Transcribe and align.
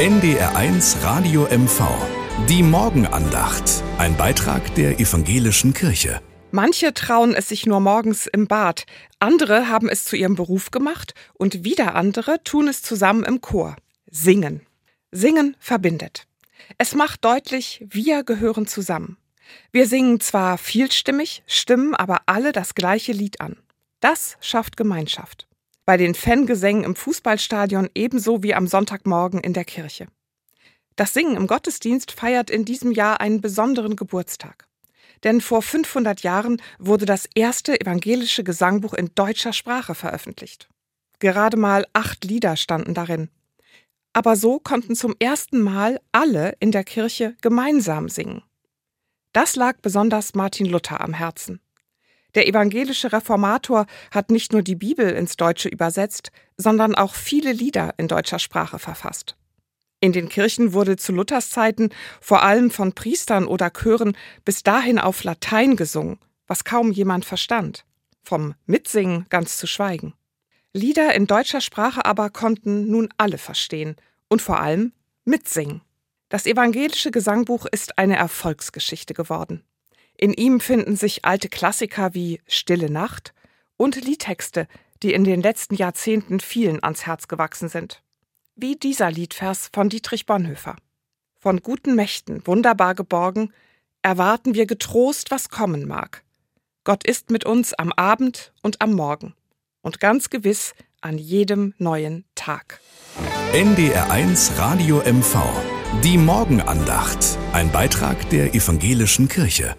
NDR1 0.00 1.04
Radio 1.04 1.42
MV. 1.42 1.82
Die 2.48 2.62
Morgenandacht. 2.62 3.84
Ein 3.98 4.16
Beitrag 4.16 4.74
der 4.74 4.98
evangelischen 4.98 5.74
Kirche. 5.74 6.22
Manche 6.52 6.94
trauen 6.94 7.34
es 7.34 7.50
sich 7.50 7.66
nur 7.66 7.80
morgens 7.80 8.26
im 8.26 8.46
Bad, 8.46 8.86
andere 9.18 9.68
haben 9.68 9.90
es 9.90 10.06
zu 10.06 10.16
ihrem 10.16 10.36
Beruf 10.36 10.70
gemacht 10.70 11.12
und 11.34 11.64
wieder 11.64 11.96
andere 11.96 12.42
tun 12.42 12.68
es 12.68 12.80
zusammen 12.80 13.24
im 13.24 13.42
Chor. 13.42 13.76
Singen. 14.10 14.62
Singen 15.12 15.54
verbindet. 15.58 16.26
Es 16.78 16.94
macht 16.94 17.22
deutlich, 17.22 17.84
wir 17.86 18.24
gehören 18.24 18.66
zusammen. 18.66 19.18
Wir 19.70 19.86
singen 19.86 20.18
zwar 20.18 20.56
vielstimmig, 20.56 21.42
stimmen 21.46 21.94
aber 21.94 22.22
alle 22.24 22.52
das 22.52 22.74
gleiche 22.74 23.12
Lied 23.12 23.42
an. 23.42 23.58
Das 24.00 24.38
schafft 24.40 24.78
Gemeinschaft 24.78 25.46
bei 25.90 25.96
den 25.96 26.14
Fangesängen 26.14 26.84
im 26.84 26.94
Fußballstadion 26.94 27.90
ebenso 27.96 28.44
wie 28.44 28.54
am 28.54 28.68
Sonntagmorgen 28.68 29.40
in 29.40 29.54
der 29.54 29.64
Kirche. 29.64 30.06
Das 30.94 31.12
Singen 31.12 31.34
im 31.34 31.48
Gottesdienst 31.48 32.12
feiert 32.12 32.48
in 32.48 32.64
diesem 32.64 32.92
Jahr 32.92 33.20
einen 33.20 33.40
besonderen 33.40 33.96
Geburtstag. 33.96 34.68
Denn 35.24 35.40
vor 35.40 35.62
500 35.62 36.20
Jahren 36.20 36.62
wurde 36.78 37.06
das 37.06 37.28
erste 37.34 37.80
evangelische 37.80 38.44
Gesangbuch 38.44 38.94
in 38.94 39.10
deutscher 39.16 39.52
Sprache 39.52 39.96
veröffentlicht. 39.96 40.68
Gerade 41.18 41.56
mal 41.56 41.84
acht 41.92 42.24
Lieder 42.24 42.54
standen 42.54 42.94
darin. 42.94 43.28
Aber 44.12 44.36
so 44.36 44.60
konnten 44.60 44.94
zum 44.94 45.16
ersten 45.18 45.60
Mal 45.60 45.98
alle 46.12 46.54
in 46.60 46.70
der 46.70 46.84
Kirche 46.84 47.34
gemeinsam 47.40 48.08
singen. 48.08 48.44
Das 49.32 49.56
lag 49.56 49.78
besonders 49.82 50.36
Martin 50.36 50.66
Luther 50.66 51.00
am 51.00 51.14
Herzen. 51.14 51.60
Der 52.34 52.46
evangelische 52.46 53.12
Reformator 53.12 53.86
hat 54.10 54.30
nicht 54.30 54.52
nur 54.52 54.62
die 54.62 54.76
Bibel 54.76 55.10
ins 55.10 55.36
Deutsche 55.36 55.68
übersetzt, 55.68 56.30
sondern 56.56 56.94
auch 56.94 57.14
viele 57.14 57.52
Lieder 57.52 57.94
in 57.96 58.08
deutscher 58.08 58.38
Sprache 58.38 58.78
verfasst. 58.78 59.36
In 60.00 60.12
den 60.12 60.28
Kirchen 60.28 60.72
wurde 60.72 60.96
zu 60.96 61.12
Luthers 61.12 61.50
Zeiten 61.50 61.90
vor 62.20 62.42
allem 62.42 62.70
von 62.70 62.94
Priestern 62.94 63.46
oder 63.46 63.70
Chören 63.70 64.16
bis 64.44 64.62
dahin 64.62 64.98
auf 64.98 65.24
Latein 65.24 65.76
gesungen, 65.76 66.18
was 66.46 66.64
kaum 66.64 66.90
jemand 66.90 67.24
verstand. 67.24 67.84
Vom 68.22 68.54
Mitsingen 68.66 69.26
ganz 69.28 69.58
zu 69.58 69.66
schweigen. 69.66 70.14
Lieder 70.72 71.14
in 71.14 71.26
deutscher 71.26 71.60
Sprache 71.60 72.04
aber 72.04 72.30
konnten 72.30 72.90
nun 72.90 73.08
alle 73.18 73.38
verstehen 73.38 73.96
und 74.28 74.40
vor 74.40 74.60
allem 74.60 74.92
mitsingen. 75.24 75.82
Das 76.28 76.46
evangelische 76.46 77.10
Gesangbuch 77.10 77.66
ist 77.66 77.98
eine 77.98 78.16
Erfolgsgeschichte 78.16 79.14
geworden. 79.14 79.64
In 80.22 80.34
ihm 80.34 80.60
finden 80.60 80.96
sich 80.96 81.24
alte 81.24 81.48
Klassiker 81.48 82.12
wie 82.12 82.42
Stille 82.46 82.90
Nacht 82.90 83.32
und 83.78 84.04
Liedtexte, 84.04 84.68
die 85.02 85.14
in 85.14 85.24
den 85.24 85.40
letzten 85.40 85.76
Jahrzehnten 85.76 86.40
vielen 86.40 86.82
ans 86.82 87.06
Herz 87.06 87.26
gewachsen 87.26 87.70
sind. 87.70 88.02
Wie 88.54 88.76
dieser 88.76 89.10
Liedvers 89.10 89.70
von 89.72 89.88
Dietrich 89.88 90.26
Bonhoeffer. 90.26 90.76
Von 91.38 91.62
guten 91.62 91.94
Mächten 91.94 92.46
wunderbar 92.46 92.94
geborgen, 92.94 93.54
erwarten 94.02 94.52
wir 94.52 94.66
getrost, 94.66 95.30
was 95.30 95.48
kommen 95.48 95.88
mag. 95.88 96.22
Gott 96.84 97.02
ist 97.06 97.30
mit 97.30 97.46
uns 97.46 97.72
am 97.72 97.90
Abend 97.90 98.52
und 98.60 98.82
am 98.82 98.92
Morgen 98.92 99.34
und 99.80 100.00
ganz 100.00 100.28
gewiss 100.28 100.74
an 101.00 101.16
jedem 101.16 101.72
neuen 101.78 102.26
Tag. 102.34 102.82
NDR1 103.54 104.58
Radio 104.58 104.98
MV. 104.98 105.38
Die 106.04 106.18
Morgenandacht. 106.18 107.38
Ein 107.54 107.72
Beitrag 107.72 108.28
der 108.28 108.54
evangelischen 108.54 109.26
Kirche. 109.26 109.76